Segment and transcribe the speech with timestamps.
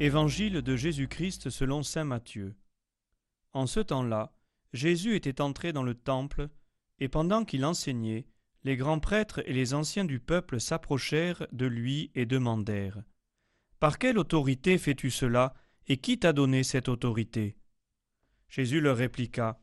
[0.00, 2.56] Évangile de Jésus-Christ selon Saint Matthieu.
[3.52, 4.34] En ce temps-là,
[4.72, 6.48] Jésus était entré dans le temple,
[6.98, 8.26] et pendant qu'il enseignait,
[8.64, 13.04] les grands prêtres et les anciens du peuple s'approchèrent de lui et demandèrent
[13.78, 15.54] Par quelle autorité fais-tu cela,
[15.86, 17.56] et qui t'a donné cette autorité?
[18.48, 19.60] Jésus leur répliqua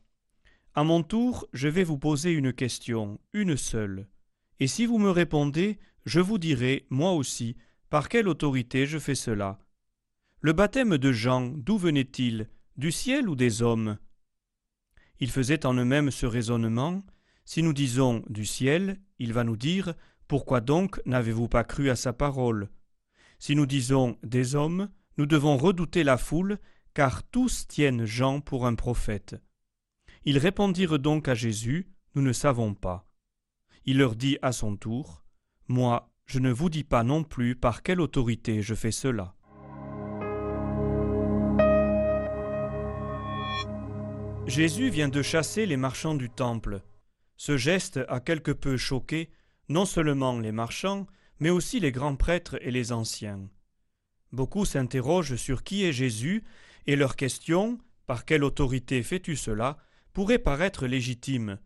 [0.74, 4.08] À mon tour, je vais vous poser une question, une seule.
[4.60, 7.54] Et si vous me répondez, je vous dirai, moi aussi,
[7.90, 9.58] par quelle autorité je fais cela.
[10.44, 12.48] Le baptême de Jean, d'où venait-il?
[12.76, 13.96] Du ciel ou des hommes?
[15.20, 17.04] Ils faisaient en eux-mêmes ce raisonnement.
[17.44, 19.94] Si nous disons du ciel, il va nous dire
[20.26, 22.70] Pourquoi donc n'avez-vous pas cru à sa parole?
[23.38, 26.58] Si nous disons des hommes, nous devons redouter la foule,
[26.92, 29.36] car tous tiennent Jean pour un prophète.
[30.24, 33.08] Ils répondirent donc à Jésus Nous ne savons pas.
[33.84, 35.22] Il leur dit à son tour
[35.68, 39.36] Moi, je ne vous dis pas non plus par quelle autorité je fais cela.
[44.52, 46.82] Jésus vient de chasser les marchands du temple.
[47.38, 49.30] Ce geste a quelque peu choqué
[49.70, 51.06] non seulement les marchands,
[51.40, 53.48] mais aussi les grands prêtres et les anciens.
[54.30, 56.44] Beaucoup s'interrogent sur qui est Jésus,
[56.86, 59.78] et leur question Par quelle autorité fais-tu cela?
[60.12, 61.58] pourrait paraître légitime.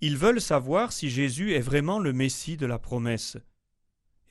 [0.00, 3.36] Ils veulent savoir si Jésus est vraiment le Messie de la promesse.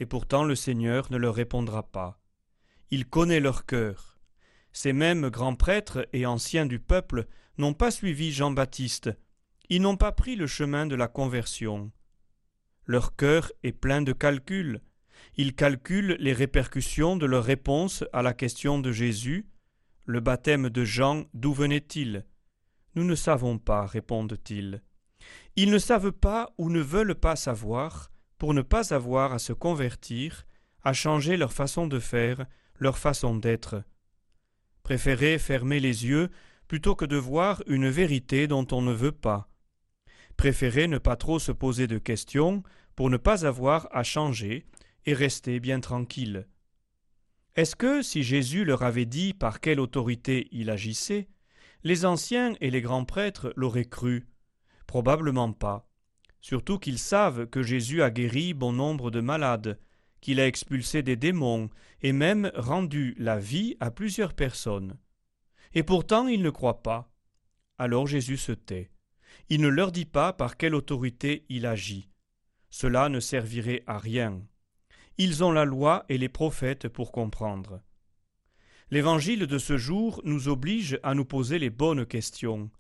[0.02, 2.20] Et pourtant le Seigneur ne leur répondra pas.
[2.92, 4.13] Il connaît leur cœur.
[4.74, 9.12] Ces mêmes grands prêtres et anciens du peuple n'ont pas suivi Jean-Baptiste.
[9.70, 11.92] Ils n'ont pas pris le chemin de la conversion.
[12.86, 14.82] Leur cœur est plein de calculs.
[15.38, 19.48] Ils calculent les répercussions de leur réponse à la question de Jésus.
[20.06, 22.26] Le baptême de Jean, d'où venait-il?
[22.96, 24.82] Nous ne savons pas, répondent-ils.
[25.56, 29.54] Ils ne savent pas ou ne veulent pas savoir, pour ne pas avoir à se
[29.54, 30.46] convertir,
[30.84, 32.46] à changer leur façon de faire,
[32.80, 33.84] leur façon d'être.
[34.84, 36.30] Préférez fermer les yeux
[36.68, 39.50] plutôt que de voir une vérité dont on ne veut pas.
[40.38, 42.64] Préférez ne pas trop se poser de questions
[42.96, 44.66] pour ne pas avoir à changer
[45.06, 46.48] et rester bien tranquille.
[47.56, 51.28] Est-ce que, si Jésus leur avait dit par quelle autorité il agissait,
[51.84, 54.28] les anciens et les grands prêtres l'auraient cru?
[54.88, 55.88] Probablement pas
[56.44, 59.80] surtout qu'ils savent que Jésus a guéri bon nombre de malades,
[60.24, 61.70] qu'il a expulsé des démons,
[62.02, 64.98] et même rendu la vie à plusieurs personnes.
[65.74, 67.12] Et pourtant ils ne croient pas.
[67.78, 68.90] Alors Jésus se tait.
[69.50, 72.08] Il ne leur dit pas par quelle autorité il agit.
[72.70, 74.42] Cela ne servirait à rien.
[75.18, 77.82] Ils ont la loi et les prophètes pour comprendre.
[78.92, 82.72] L'évangile de ce jour nous oblige à nous poser les bonnes questions.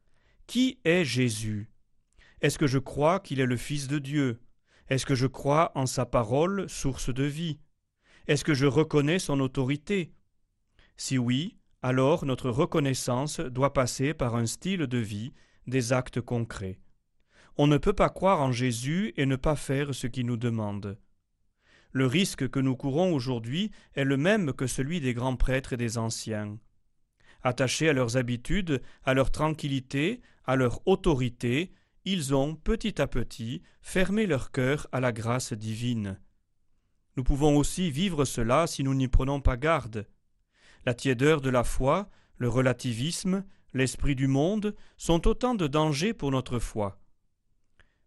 [0.48, 1.70] Qui est Jésus?
[2.40, 4.40] Est-ce que je crois qu'il est le Fils de Dieu?
[4.90, 7.60] Est-ce que je crois en sa parole, source de vie?
[8.28, 10.14] Est-ce que je reconnais son autorité?
[10.98, 15.34] Si oui, alors notre reconnaissance doit passer par un style de vie,
[15.68, 16.80] des actes concrets.
[17.58, 20.98] On ne peut pas croire en Jésus et ne pas faire ce qu'il nous demande.
[21.92, 25.78] Le risque que nous courons aujourd'hui est le même que celui des grands prêtres et
[25.78, 26.58] des anciens.
[27.44, 31.72] Attachés à leurs habitudes, à leur tranquillité, à leur autorité,
[32.06, 36.20] ils ont petit à petit fermé leur cœur à la grâce divine.
[37.16, 40.08] Nous pouvons aussi vivre cela si nous n'y prenons pas garde.
[40.86, 46.32] La tiédeur de la foi, le relativisme, l'esprit du monde sont autant de dangers pour
[46.32, 47.00] notre foi.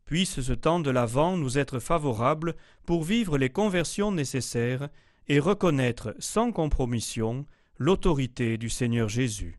[0.05, 4.89] Puisse ce temps de l'Avent nous être favorable pour vivre les conversions nécessaires
[5.28, 7.47] et reconnaître sans compromission
[7.78, 9.59] l'autorité du Seigneur Jésus.